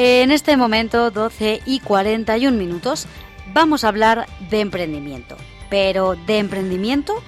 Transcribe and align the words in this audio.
En 0.00 0.30
este 0.30 0.56
momento, 0.56 1.10
12 1.10 1.62
y 1.66 1.80
41 1.80 2.56
minutos, 2.56 3.08
vamos 3.52 3.82
a 3.82 3.88
hablar 3.88 4.28
de 4.48 4.60
emprendimiento, 4.60 5.36
pero 5.70 6.14
de 6.14 6.38
emprendimiento 6.38 7.20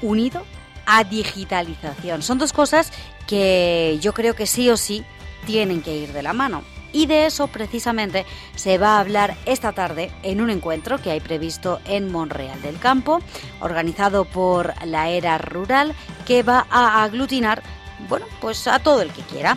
unido 0.00 0.42
a 0.84 1.04
digitalización. 1.04 2.22
Son 2.22 2.38
dos 2.38 2.52
cosas 2.52 2.92
que 3.28 4.00
yo 4.00 4.14
creo 4.14 4.34
que 4.34 4.48
sí 4.48 4.68
o 4.68 4.76
sí 4.76 5.04
tienen 5.46 5.80
que 5.80 5.96
ir 5.96 6.12
de 6.12 6.24
la 6.24 6.32
mano. 6.32 6.64
Y 6.92 7.06
de 7.06 7.26
eso 7.26 7.46
precisamente 7.46 8.26
se 8.56 8.78
va 8.78 8.96
a 8.96 9.00
hablar 9.00 9.36
esta 9.46 9.70
tarde 9.70 10.10
en 10.24 10.40
un 10.40 10.50
encuentro 10.50 11.00
que 11.00 11.12
hay 11.12 11.20
previsto 11.20 11.80
en 11.84 12.10
Monreal 12.10 12.60
del 12.62 12.80
Campo, 12.80 13.20
organizado 13.60 14.24
por 14.24 14.74
la 14.84 15.08
Era 15.08 15.38
Rural, 15.38 15.94
que 16.26 16.42
va 16.42 16.66
a 16.68 17.04
aglutinar, 17.04 17.62
bueno, 18.08 18.26
pues 18.40 18.66
a 18.66 18.80
todo 18.80 19.02
el 19.02 19.12
que 19.12 19.22
quiera. 19.22 19.56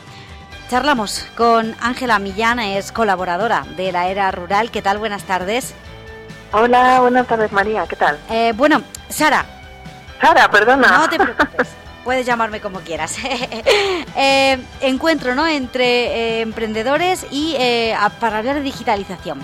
Charlamos 0.70 1.28
con 1.38 1.76
Ángela 1.80 2.18
Millán, 2.18 2.60
es 2.60 2.92
colaboradora 2.92 3.66
de 3.78 3.92
la 3.92 4.08
Era 4.08 4.32
Rural. 4.32 4.72
¿Qué 4.72 4.82
tal? 4.82 4.98
Buenas 4.98 5.23
tardes. 5.23 5.76
Hola, 6.52 7.02
buenas 7.02 7.28
tardes 7.28 7.52
María, 7.52 7.86
¿qué 7.88 7.96
tal? 7.96 8.18
Eh, 8.32 8.52
bueno, 8.56 8.82
Sara. 9.08 9.46
Sara, 10.20 10.50
perdona. 10.50 10.98
No 10.98 11.09
te 11.09 11.18
preocupes. 11.23 11.76
Puedes 12.04 12.26
llamarme 12.26 12.62
como 12.62 12.80
quieras. 12.80 13.18
Eh, 14.18 14.58
encuentro, 14.80 15.36
¿no? 15.36 15.46
Entre 15.46 16.38
eh, 16.38 16.42
emprendedores 16.42 17.28
y 17.32 17.58
para 18.22 18.38
hablar 18.38 18.56
de 18.56 18.62
digitalización. 18.62 19.40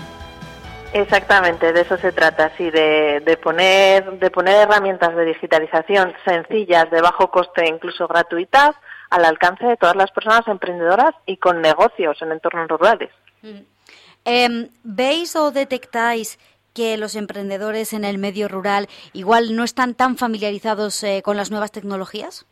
Exactamente, 0.94 1.72
de 1.74 1.82
eso 1.82 1.98
se 1.98 2.10
trata, 2.12 2.50
sí, 2.56 2.70
de, 2.70 3.20
de, 3.20 3.36
poner, 3.36 4.18
de 4.18 4.30
poner 4.30 4.56
herramientas 4.56 5.14
de 5.14 5.26
digitalización 5.26 6.14
sencillas, 6.24 6.90
de 6.90 7.02
bajo 7.02 7.30
coste, 7.30 7.68
incluso 7.68 8.08
gratuitas, 8.08 8.74
al 9.12 9.26
alcance 9.26 9.66
de 9.66 9.76
todas 9.76 9.94
las 9.94 10.10
personas 10.10 10.48
emprendedoras 10.48 11.14
y 11.26 11.36
con 11.36 11.60
negocios 11.60 12.20
en 12.22 12.32
entornos 12.32 12.66
rurales. 12.66 13.10
Mm. 13.42 13.60
Em, 14.24 14.68
¿Veis 14.84 15.36
o 15.36 15.50
detectáis 15.50 16.38
que 16.72 16.96
los 16.96 17.14
emprendedores 17.14 17.92
en 17.92 18.04
el 18.04 18.16
medio 18.16 18.48
rural 18.48 18.88
igual 19.12 19.54
no 19.54 19.64
están 19.64 19.94
tan 19.94 20.16
familiarizados 20.16 21.02
eh, 21.04 21.20
con 21.22 21.36
las 21.36 21.50
nuevas 21.50 21.72
tecnologías? 21.72 22.46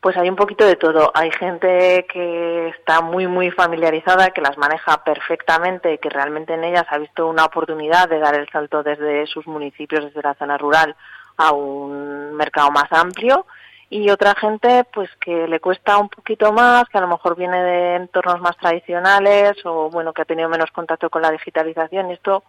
Pues 0.00 0.16
hay 0.16 0.28
un 0.28 0.34
poquito 0.34 0.66
de 0.66 0.74
todo. 0.74 1.12
Hay 1.14 1.30
gente 1.30 2.04
que 2.12 2.68
está 2.70 3.00
muy, 3.00 3.28
muy 3.28 3.52
familiarizada, 3.52 4.30
que 4.30 4.40
las 4.40 4.58
maneja 4.58 5.04
perfectamente, 5.04 5.98
que 5.98 6.08
realmente 6.08 6.54
en 6.54 6.64
ellas 6.64 6.86
ha 6.88 6.98
visto 6.98 7.28
una 7.28 7.44
oportunidad 7.44 8.08
de 8.08 8.18
dar 8.18 8.34
el 8.34 8.48
salto 8.48 8.82
desde 8.82 9.26
sus 9.26 9.46
municipios, 9.46 10.06
desde 10.06 10.22
la 10.22 10.34
zona 10.34 10.58
rural, 10.58 10.96
a 11.36 11.52
un 11.52 12.34
mercado 12.34 12.72
más 12.72 12.90
amplio 12.90 13.46
y 13.90 14.08
otra 14.08 14.36
gente 14.36 14.84
pues 14.94 15.10
que 15.20 15.48
le 15.48 15.58
cuesta 15.58 15.98
un 15.98 16.08
poquito 16.08 16.52
más, 16.52 16.88
que 16.88 16.98
a 16.98 17.00
lo 17.00 17.08
mejor 17.08 17.36
viene 17.36 17.60
de 17.60 17.96
entornos 17.96 18.40
más 18.40 18.56
tradicionales 18.56 19.54
o 19.64 19.90
bueno, 19.90 20.12
que 20.12 20.22
ha 20.22 20.24
tenido 20.24 20.48
menos 20.48 20.70
contacto 20.70 21.10
con 21.10 21.22
la 21.22 21.32
digitalización 21.32 22.10
y 22.10 22.14
esto 22.14 22.44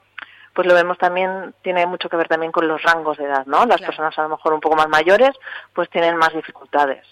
pues 0.53 0.67
lo 0.67 0.75
vemos 0.75 0.98
también, 0.98 1.56
tiene 1.64 1.86
mucho 1.88 2.09
que 2.09 2.17
ver 2.17 2.28
también 2.28 2.52
con 2.52 2.67
los 2.67 2.81
rangos 2.83 3.17
de 3.17 3.23
edad, 3.23 3.45
¿no? 3.45 3.66
Las 3.66 3.81
personas 3.81 4.17
a 4.20 4.23
lo 4.23 4.30
mejor 4.30 4.53
un 4.53 4.59
poco 4.59 4.75
más 4.75 4.89
mayores 4.89 5.31
pues 5.73 5.89
tienen 5.89 6.16
más 6.17 6.33
dificultades. 6.33 7.06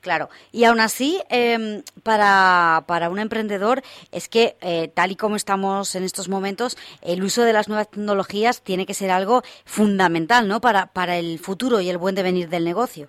Claro, 0.00 0.28
y 0.50 0.64
aún 0.64 0.80
así, 0.80 1.22
em, 1.28 1.84
para, 2.02 2.82
para, 2.88 3.10
un 3.10 3.20
emprendedor, 3.20 3.80
es 4.10 4.28
que 4.28 4.56
eh, 4.60 4.88
tal 4.88 5.12
y 5.12 5.16
como 5.16 5.36
estamos 5.36 5.94
en 5.94 6.02
estos 6.02 6.28
momentos, 6.28 6.76
el 7.00 7.22
uso 7.22 7.42
de 7.42 7.52
las 7.52 7.68
nuevas 7.68 7.88
tecnologías 7.88 8.62
tiene 8.62 8.86
que 8.86 8.94
ser 8.94 9.12
algo 9.12 9.42
fundamental, 9.64 10.48
¿no? 10.48 10.60
Para, 10.60 10.86
para 10.86 11.16
el 11.16 11.38
futuro 11.38 11.80
y 11.80 11.90
el 11.90 11.98
buen 11.98 12.16
devenir 12.16 12.48
del 12.48 12.64
negocio. 12.64 13.08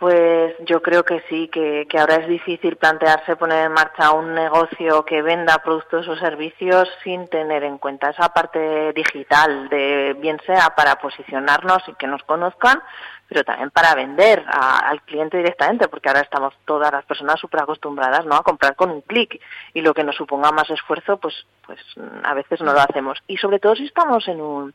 Pues 0.00 0.54
yo 0.60 0.80
creo 0.80 1.04
que 1.04 1.22
sí, 1.28 1.48
que, 1.48 1.86
ahora 1.98 2.14
es 2.14 2.26
difícil 2.26 2.76
plantearse 2.76 3.36
poner 3.36 3.66
en 3.66 3.72
marcha 3.72 4.12
un 4.12 4.32
negocio 4.32 5.04
que 5.04 5.20
venda 5.20 5.58
productos 5.58 6.08
o 6.08 6.16
servicios 6.16 6.88
sin 7.04 7.28
tener 7.28 7.64
en 7.64 7.76
cuenta 7.76 8.08
esa 8.08 8.30
parte 8.30 8.94
digital, 8.94 9.68
de 9.68 10.16
bien 10.18 10.40
sea 10.46 10.70
para 10.74 10.96
posicionarnos 10.96 11.86
y 11.86 11.92
que 11.96 12.06
nos 12.06 12.22
conozcan, 12.22 12.82
pero 13.28 13.44
también 13.44 13.70
para 13.72 13.94
vender 13.94 14.42
al 14.48 15.02
cliente 15.02 15.36
directamente, 15.36 15.86
porque 15.88 16.08
ahora 16.08 16.22
estamos 16.22 16.54
todas 16.64 16.90
las 16.90 17.04
personas 17.04 17.38
súper 17.38 17.60
acostumbradas 17.60 18.24
¿no? 18.24 18.36
a 18.36 18.42
comprar 18.42 18.76
con 18.76 18.90
un 18.90 19.02
clic 19.02 19.38
y 19.74 19.82
lo 19.82 19.92
que 19.92 20.02
nos 20.02 20.16
suponga 20.16 20.50
más 20.50 20.70
esfuerzo, 20.70 21.18
pues, 21.18 21.34
pues 21.66 21.78
a 22.24 22.32
veces 22.32 22.62
no 22.62 22.72
lo 22.72 22.80
hacemos. 22.80 23.18
Y 23.26 23.36
sobre 23.36 23.58
todo 23.58 23.76
si 23.76 23.84
estamos 23.84 24.26
en 24.28 24.40
un, 24.40 24.72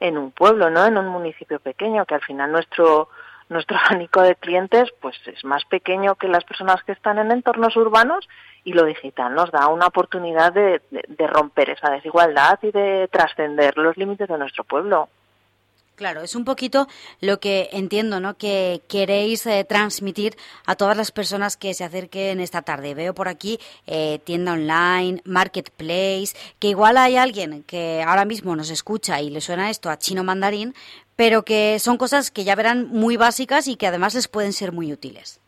en 0.00 0.16
un 0.16 0.30
pueblo, 0.30 0.70
¿no? 0.70 0.86
en 0.86 0.96
un 0.96 1.08
municipio 1.08 1.60
pequeño, 1.60 2.06
que 2.06 2.14
al 2.14 2.22
final 2.22 2.50
nuestro 2.50 3.10
nuestro 3.48 3.76
abanico 3.86 4.22
de 4.22 4.36
clientes 4.36 4.90
pues 5.00 5.16
es 5.26 5.44
más 5.44 5.64
pequeño 5.64 6.14
que 6.16 6.28
las 6.28 6.44
personas 6.44 6.82
que 6.84 6.92
están 6.92 7.18
en 7.18 7.30
entornos 7.30 7.76
urbanos 7.76 8.28
y 8.64 8.72
lo 8.72 8.84
digital 8.84 9.34
nos 9.34 9.50
da 9.50 9.68
una 9.68 9.86
oportunidad 9.86 10.52
de, 10.52 10.80
romper 11.18 11.70
esa 11.70 11.90
desigualdad 11.90 12.58
y 12.62 12.70
de 12.70 13.08
trascender 13.10 13.76
los 13.76 13.96
límites 13.96 14.28
de 14.28 14.38
nuestro 14.38 14.64
pueblo. 14.64 15.08
Claro, 15.94 16.22
es 16.22 16.34
un 16.34 16.44
poquito 16.44 16.88
lo 17.20 17.38
que 17.38 17.68
entiendo, 17.72 18.18
¿no? 18.18 18.36
Que 18.36 18.82
queréis 18.88 19.46
eh, 19.46 19.62
transmitir 19.64 20.36
a 20.66 20.74
todas 20.74 20.96
las 20.96 21.12
personas 21.12 21.56
que 21.56 21.74
se 21.74 21.84
acerquen 21.84 22.40
esta 22.40 22.62
tarde. 22.62 22.94
Veo 22.94 23.14
por 23.14 23.28
aquí 23.28 23.60
eh, 23.86 24.18
tienda 24.24 24.54
online, 24.54 25.20
marketplace, 25.24 26.34
que 26.58 26.68
igual 26.68 26.96
hay 26.96 27.16
alguien 27.16 27.62
que 27.64 28.02
ahora 28.02 28.24
mismo 28.24 28.56
nos 28.56 28.70
escucha 28.70 29.20
y 29.20 29.28
le 29.28 29.42
suena 29.42 29.70
esto 29.70 29.90
a 29.90 29.98
chino 29.98 30.24
mandarín, 30.24 30.74
pero 31.22 31.44
que 31.44 31.78
son 31.78 31.98
cosas 31.98 32.32
que 32.32 32.42
ya 32.42 32.56
verán 32.56 32.88
muy 32.88 33.16
básicas 33.16 33.68
y 33.68 33.76
que 33.76 33.86
además 33.86 34.12
les 34.16 34.26
pueden 34.26 34.52
ser 34.52 34.72
muy 34.72 34.92
útiles. 34.92 35.40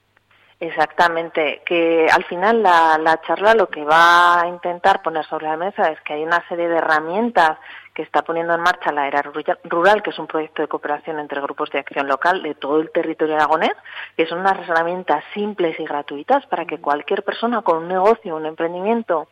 Exactamente, 0.61 1.63
que 1.67 2.07
al 2.13 2.23
final 2.27 2.63
la, 2.63 2.97
la, 2.97 3.21
charla 3.23 3.55
lo 3.55 3.67
que 3.67 3.83
va 3.83 4.41
a 4.41 4.47
intentar 4.47 5.03
poner 5.03 5.27
sobre 5.27 5.47
la 5.47 5.57
mesa 5.57 5.91
es 5.91 6.01
que 6.03 6.13
hay 6.13 6.23
una 6.23 6.47
serie 6.49 6.69
de 6.69 6.77
herramientas 6.77 7.59
que 7.93 8.03
está 8.03 8.23
poniendo 8.23 8.55
en 8.55 8.61
marcha 8.61 8.93
la 8.93 9.09
Era 9.09 9.23
Rural, 9.23 10.01
que 10.05 10.11
es 10.11 10.19
un 10.21 10.29
proyecto 10.29 10.63
de 10.63 10.69
cooperación 10.69 11.19
entre 11.19 11.41
grupos 11.41 11.71
de 11.71 11.81
acción 11.81 12.07
local 12.07 12.45
de 12.45 12.55
todo 12.55 12.81
el 12.81 12.93
territorio 12.93 13.35
aragonés, 13.35 13.75
que 14.17 14.27
son 14.27 14.39
unas 14.39 14.69
herramientas 14.69 15.25
simples 15.35 15.79
y 15.81 15.85
gratuitas 15.85 16.47
para 16.47 16.67
que 16.67 16.79
cualquier 16.79 17.25
persona 17.25 17.63
con 17.63 17.79
un 17.79 17.89
negocio, 17.89 18.37
un 18.37 18.47
emprendimiento, 18.47 19.27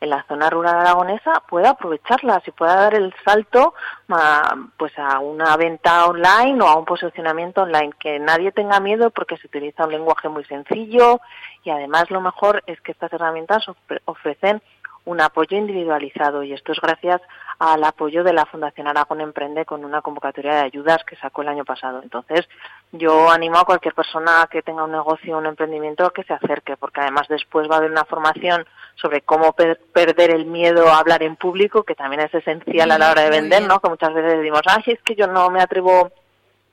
en 0.00 0.10
la 0.10 0.24
zona 0.28 0.48
rural 0.50 0.76
aragonesa 0.76 1.42
pueda 1.48 1.70
aprovecharlas 1.70 2.46
y 2.46 2.52
pueda 2.52 2.74
dar 2.76 2.94
el 2.94 3.14
salto 3.24 3.74
a, 4.08 4.54
pues 4.76 4.92
a 4.96 5.18
una 5.18 5.56
venta 5.56 6.06
online 6.06 6.62
o 6.62 6.68
a 6.68 6.76
un 6.76 6.84
posicionamiento 6.84 7.62
online 7.62 7.92
que 7.98 8.18
nadie 8.18 8.52
tenga 8.52 8.80
miedo 8.80 9.10
porque 9.10 9.36
se 9.38 9.46
utiliza 9.46 9.86
un 9.86 9.92
lenguaje 9.92 10.28
muy 10.28 10.44
sencillo 10.44 11.20
y 11.64 11.70
además 11.70 12.10
lo 12.10 12.20
mejor 12.20 12.62
es 12.66 12.80
que 12.80 12.92
estas 12.92 13.12
herramientas 13.12 13.64
ofrecen 14.04 14.62
un 15.04 15.20
apoyo 15.22 15.56
individualizado 15.56 16.42
y 16.42 16.52
esto 16.52 16.72
es 16.72 16.80
gracias 16.80 17.22
al 17.58 17.82
apoyo 17.82 18.22
de 18.22 18.34
la 18.34 18.44
Fundación 18.44 18.86
Aragón 18.86 19.20
Emprende 19.20 19.64
con 19.64 19.84
una 19.84 20.02
convocatoria 20.02 20.54
de 20.54 20.60
ayudas 20.60 21.02
que 21.04 21.16
sacó 21.16 21.42
el 21.42 21.48
año 21.48 21.64
pasado. 21.64 22.00
Entonces, 22.02 22.46
yo 22.92 23.30
animo 23.30 23.58
a 23.58 23.64
cualquier 23.64 23.94
persona 23.94 24.46
que 24.50 24.62
tenga 24.62 24.84
un 24.84 24.92
negocio 24.92 25.38
un 25.38 25.46
emprendimiento 25.46 26.04
a 26.04 26.12
que 26.12 26.24
se 26.24 26.34
acerque, 26.34 26.76
porque 26.76 27.00
además 27.00 27.26
después 27.28 27.68
va 27.68 27.76
a 27.76 27.78
haber 27.78 27.90
una 27.90 28.04
formación 28.04 28.66
sobre 29.00 29.20
cómo 29.20 29.54
perder 29.54 30.30
el 30.30 30.46
miedo 30.46 30.88
a 30.88 30.98
hablar 30.98 31.22
en 31.22 31.36
público, 31.36 31.84
que 31.84 31.94
también 31.94 32.22
es 32.22 32.34
esencial 32.34 32.90
a 32.90 32.98
la 32.98 33.10
hora 33.10 33.22
de 33.22 33.30
vender, 33.30 33.62
¿no? 33.62 33.80
Que 33.80 33.88
muchas 33.88 34.12
veces 34.12 34.38
decimos, 34.38 34.62
ay, 34.66 34.82
es 34.86 35.02
que 35.02 35.14
yo 35.14 35.26
no 35.26 35.50
me 35.50 35.60
atrevo 35.60 36.10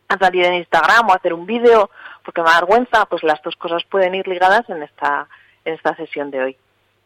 a 0.08 0.18
salir 0.18 0.46
en 0.46 0.56
Instagram 0.56 1.10
o 1.10 1.14
a 1.14 1.16
hacer 1.16 1.34
un 1.34 1.46
vídeo 1.46 1.90
porque 2.24 2.42
me 2.42 2.50
da 2.50 2.62
vergüenza, 2.62 3.06
pues 3.06 3.24
las 3.24 3.42
dos 3.44 3.56
cosas 3.56 3.84
pueden 3.84 4.16
ir 4.16 4.28
ligadas 4.28 4.68
en 4.70 4.82
esta, 4.82 5.28
en 5.64 5.76
esta 5.76 5.96
sesión 5.96 6.32
de 6.32 6.42
hoy. 6.42 6.58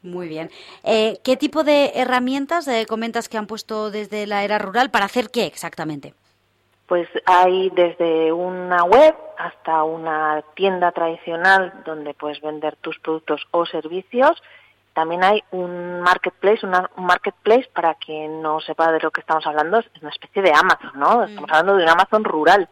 Muy 0.02 0.30
bien. 0.30 0.50
Eh, 0.84 1.20
¿Qué 1.24 1.36
tipo 1.36 1.64
de 1.64 1.92
herramientas 1.96 2.68
eh, 2.70 2.86
comentas 2.88 3.28
que 3.28 3.38
han 3.38 3.48
puesto 3.48 3.92
desde 3.92 4.26
la 4.28 4.44
era 4.44 4.58
rural 4.58 4.92
para 4.92 5.06
hacer 5.06 5.30
qué 5.30 5.46
exactamente? 5.46 6.14
Pues 6.88 7.08
hay 7.26 7.70
desde 7.72 8.32
una 8.32 8.84
web 8.84 9.14
hasta 9.38 9.84
una 9.84 10.42
tienda 10.56 10.92
tradicional 10.92 11.84
donde 11.86 12.14
puedes 12.14 12.42
vender 12.42 12.78
tus 12.78 12.98
productos 13.00 13.46
o 13.52 13.66
servicios. 13.66 14.42
También 15.00 15.24
hay 15.24 15.42
un 15.52 16.02
marketplace, 16.02 16.66
un 16.66 17.06
marketplace 17.06 17.70
para 17.74 17.94
quien 17.96 18.42
no 18.42 18.60
sepa 18.60 18.92
de 18.92 19.00
lo 19.00 19.12
que 19.12 19.22
estamos 19.22 19.48
hablando, 19.48 19.80
es 19.80 19.88
una 20.02 20.10
especie 20.10 20.42
de 20.42 20.52
Amazon, 20.52 20.92
¿no? 20.96 21.20
Mm. 21.20 21.24
Estamos 21.24 21.50
hablando 21.52 21.78
de 21.78 21.84
un 21.84 21.90
Amazon 21.90 22.26
rural, 22.26 22.68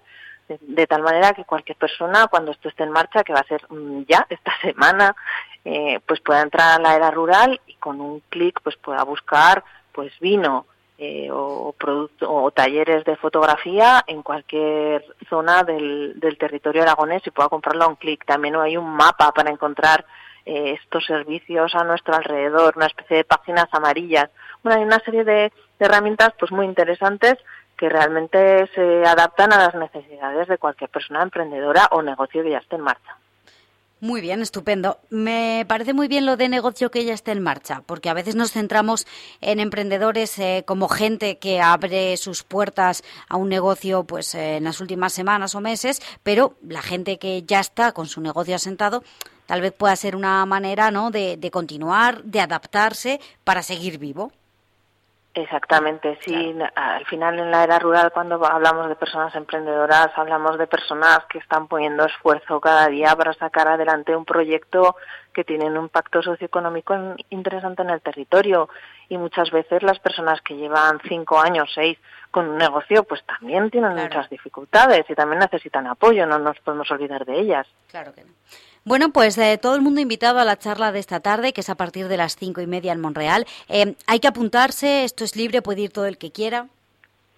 de, 0.50 0.88
tal 0.88 1.04
manera 1.04 1.32
que 1.32 1.46
cualquier 1.46 1.78
persona, 1.78 2.28
cuando 2.28 2.52
esto 2.52 2.68
esté 2.68 2.84
en 2.84 2.92
marcha, 2.92 3.24
que 3.24 3.32
va 3.32 3.40
a 3.40 3.48
ser 3.48 3.66
mm, 3.70 4.02
ya 4.10 4.28
esta 4.30 4.52
semana, 4.62 5.16
eh, 5.64 6.02
pues 6.06 6.20
pueda 6.20 6.42
entrar 6.42 6.78
a 6.78 6.84
la 6.84 6.98
era 6.98 7.12
rural 7.12 7.62
y 7.66 7.76
con 7.76 8.02
un 8.02 8.20
clic 8.28 8.60
pues 8.62 8.76
pueda 8.76 9.04
buscar 9.06 9.64
pues 9.94 10.12
vino 10.20 10.66
eh, 10.98 11.30
o, 11.32 11.74
producto, 11.78 12.30
o 12.30 12.52
talleres 12.52 13.06
de 13.06 13.16
fotografía 13.16 14.04
en 14.06 14.22
cualquier 14.22 15.06
zona 15.30 15.64
del, 15.64 16.20
del 16.20 16.38
territorio 16.38 16.82
aragonés 16.82 17.26
y 17.26 17.32
pueda 17.32 17.48
comprarlo 17.48 17.86
a 17.86 17.88
un 17.88 17.96
clic. 17.96 18.26
También 18.26 18.58
hay 18.58 18.76
un 18.76 18.90
mapa 18.98 19.32
para 19.32 19.50
encontrar 19.50 20.06
eh, 20.48 20.78
estos 20.82 21.06
servicios 21.06 21.76
a 21.76 21.84
nuestro 21.84 22.16
alrededor, 22.16 22.78
una 22.78 22.86
especie 22.88 23.18
de 23.18 23.24
páginas 23.26 23.68
amarillas. 23.72 24.30
Bueno, 24.64 24.80
hay 24.80 24.86
una 24.86 25.00
serie 25.00 25.24
de, 25.24 25.52
de 25.80 25.86
herramientas 25.86 26.34
pues 26.40 26.52
muy 26.52 26.66
interesantes 26.66 27.36
que 27.78 27.90
realmente 27.90 28.68
se 28.74 29.06
adaptan 29.06 29.54
a 29.54 29.58
las 29.58 29.76
necesidades 29.76 30.48
de 30.48 30.58
cualquier 30.58 30.90
persona 30.90 31.22
emprendedora 31.22 31.88
o 31.92 32.02
negocio 32.02 32.44
que 32.44 32.52
ya 32.52 32.60
esté 32.60 32.78
en 32.78 32.82
marcha. 32.82 33.18
Muy 34.00 34.22
bien, 34.22 34.44
estupendo. 34.44 35.00
Me 35.10 35.66
parece 35.68 35.92
muy 35.92 36.08
bien 36.08 36.28
lo 36.28 36.38
de 36.38 36.50
negocio 36.50 36.92
que 36.92 37.04
ya 37.04 37.16
esté 37.16 37.32
en 37.32 37.42
marcha, 37.42 37.82
porque 37.88 38.10
a 38.10 38.14
veces 38.14 38.36
nos 38.36 38.52
centramos 38.52 39.08
en 39.42 39.60
emprendedores 39.60 40.38
eh, 40.38 40.64
como 40.68 40.88
gente 40.88 41.40
que 41.40 41.62
abre 41.62 42.16
sus 42.18 42.44
puertas 42.44 43.04
a 43.28 43.38
un 43.38 43.50
negocio 43.50 44.04
pues 44.04 44.36
eh, 44.36 44.58
en 44.58 44.66
las 44.66 44.82
últimas 44.82 45.14
semanas 45.14 45.56
o 45.56 45.62
meses, 45.62 46.00
pero 46.22 46.58
la 46.62 46.84
gente 46.84 47.18
que 47.18 47.42
ya 47.42 47.60
está 47.60 47.92
con 47.92 48.06
su 48.06 48.22
negocio 48.22 48.56
asentado 48.56 49.04
tal 49.48 49.62
vez 49.62 49.74
pueda 49.74 49.96
ser 49.96 50.16
una 50.16 50.46
manera 50.46 50.92
¿no? 50.92 51.10
de, 51.10 51.36
de 51.36 51.50
continuar, 51.50 52.24
de 52.24 52.42
adaptarse 52.42 53.20
para 53.44 53.64
seguir 53.64 53.98
vivo. 53.98 54.32
Exactamente, 55.38 56.18
sí. 56.26 56.56
Al 56.74 57.06
final 57.06 57.38
en 57.38 57.52
la 57.52 57.64
era 57.64 57.78
rural, 57.78 58.12
cuando 58.12 58.44
hablamos 58.44 58.90
de 58.90 58.96
personas 58.96 59.36
emprendedoras, 59.36 60.10
hablamos 60.16 60.58
de 60.58 60.66
personas 60.66 61.20
que 61.30 61.38
están 61.38 61.68
poniendo 61.68 62.04
esfuerzo 62.06 62.60
cada 62.60 62.88
día 62.88 63.16
para 63.16 63.34
sacar 63.34 63.68
adelante 63.68 64.16
un 64.16 64.26
proyecto 64.26 64.96
que 65.32 65.44
tiene 65.44 65.66
un 65.66 65.76
impacto 65.76 66.24
socioeconómico 66.24 66.96
interesante 67.30 67.84
en 67.84 67.92
el 67.92 68.02
territorio. 68.02 68.68
Y 69.10 69.20
muchas 69.20 69.52
veces 69.52 69.84
las 69.84 70.00
personas 70.00 70.42
que 70.42 70.56
llevan 70.56 71.00
cinco 71.08 71.40
años, 71.40 71.70
seis, 71.72 72.00
con 72.32 72.50
un 72.50 72.58
negocio, 72.58 73.04
pues 73.04 73.24
también 73.24 73.70
tienen 73.70 73.94
muchas 73.94 74.28
dificultades 74.32 75.06
y 75.08 75.14
también 75.14 75.38
necesitan 75.38 75.86
apoyo, 75.86 76.26
no 76.26 76.40
nos 76.40 76.60
podemos 76.62 76.90
olvidar 76.90 77.26
de 77.26 77.40
ellas. 77.40 77.68
Claro 77.92 78.12
que 78.12 78.24
no. 78.24 78.32
Bueno, 78.88 79.10
pues 79.10 79.38
eh, 79.38 79.60
todo 79.62 79.76
el 79.76 79.82
mundo 79.82 80.00
invitado 80.00 80.40
a 80.40 80.46
la 80.46 80.58
charla 80.58 80.94
de 80.94 81.00
esta 81.00 81.20
tarde, 81.20 81.52
que 81.52 81.60
es 81.60 81.70
a 81.70 81.76
partir 81.76 82.08
de 82.08 82.16
las 82.16 82.38
cinco 82.38 82.62
y 82.62 82.68
media 82.68 82.94
en 82.94 83.02
Monreal. 83.02 83.46
Eh, 83.68 83.96
hay 84.08 84.22
que 84.22 84.30
apuntarse, 84.30 85.04
esto 85.04 85.26
es 85.26 85.36
libre, 85.36 85.62
puede 85.62 85.82
ir 85.82 85.92
todo 85.92 86.06
el 86.06 86.18
que 86.18 86.32
quiera. 86.32 86.68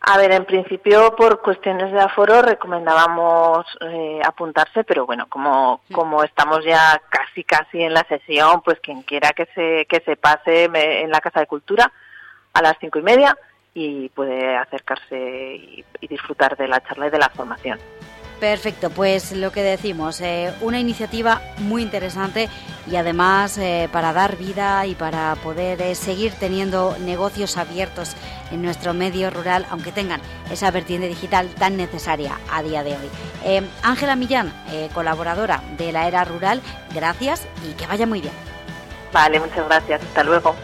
A 0.01 0.19
ver, 0.19 0.31
en 0.31 0.45
principio 0.45 1.15
por 1.15 1.41
cuestiones 1.41 1.91
de 1.91 1.99
aforo 2.01 2.43
recomendábamos 2.43 3.65
eh, 3.81 4.21
apuntarse, 4.23 4.83
pero 4.83 5.07
bueno, 5.07 5.25
como, 5.27 5.81
mm. 5.89 5.93
como 5.95 6.23
estamos 6.23 6.63
ya 6.63 7.01
casi 7.09 7.43
casi 7.43 7.81
en 7.81 7.95
la 7.95 8.03
sesión, 8.03 8.61
pues 8.61 8.79
quien 8.79 9.01
quiera 9.01 9.31
que 9.31 9.47
se, 9.55 9.87
que 9.89 10.01
se 10.05 10.17
pase 10.17 10.65
en 10.65 11.09
la 11.09 11.19
Casa 11.19 11.39
de 11.39 11.47
Cultura 11.47 11.91
a 12.53 12.61
las 12.61 12.77
cinco 12.79 12.99
y 12.99 13.01
media 13.01 13.35
y 13.73 14.09
puede 14.09 14.55
acercarse 14.55 15.17
y 15.17 16.07
disfrutar 16.07 16.55
de 16.57 16.67
la 16.67 16.79
charla 16.83 17.07
y 17.07 17.09
de 17.09 17.17
la 17.17 17.29
formación. 17.29 17.79
Perfecto, 18.39 18.89
pues 18.89 19.33
lo 19.33 19.51
que 19.51 19.61
decimos, 19.61 20.21
eh, 20.21 20.53
una 20.61 20.79
iniciativa 20.79 21.41
muy 21.57 21.81
interesante 21.81 22.47
y 22.89 22.95
además 22.95 23.57
eh, 23.57 23.89
para 23.91 24.13
dar 24.13 24.37
vida 24.37 24.85
y 24.85 24.95
para 24.95 25.35
poder 25.43 25.81
eh, 25.81 25.93
seguir 25.93 26.33
teniendo 26.39 26.95
negocios 27.01 27.57
abiertos 27.57 28.15
en 28.51 28.61
nuestro 28.61 28.93
medio 28.93 29.29
rural, 29.29 29.65
aunque 29.69 29.91
tengan 29.91 30.21
esa 30.49 30.71
vertiente 30.71 31.09
digital 31.09 31.49
tan 31.49 31.75
necesaria 31.75 32.39
a 32.49 32.63
día 32.63 32.83
de 32.83 32.91
hoy. 32.91 33.61
Ángela 33.83 34.15
Millán, 34.15 34.53
colaboradora 34.93 35.61
de 35.77 35.91
la 35.91 36.07
Era 36.07 36.23
Rural, 36.23 36.61
gracias 36.93 37.45
y 37.69 37.73
que 37.73 37.87
vaya 37.87 38.07
muy 38.07 38.21
bien. 38.21 38.33
Vale, 39.13 39.39
muchas 39.39 39.65
gracias. 39.67 40.01
Hasta 40.01 40.23
luego. 40.23 40.55